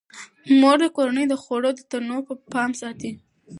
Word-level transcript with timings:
مور 0.59 0.77
د 0.83 0.85
کورنۍ 0.97 1.25
د 1.29 1.33
خوړو 1.41 1.69
د 1.75 1.79
تنوع 1.91 2.19
پام 2.53 2.71
ساتي. 2.81 3.11